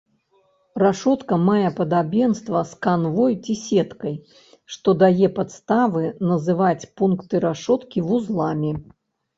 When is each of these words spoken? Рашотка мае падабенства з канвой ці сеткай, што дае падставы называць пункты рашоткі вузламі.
Рашотка 0.83 1.37
мае 1.49 1.69
падабенства 1.79 2.63
з 2.71 2.81
канвой 2.87 3.37
ці 3.43 3.53
сеткай, 3.67 4.15
што 4.77 4.89
дае 5.05 5.27
падставы 5.37 6.03
называць 6.33 6.83
пункты 7.03 7.35
рашоткі 7.47 7.99
вузламі. 8.11 8.77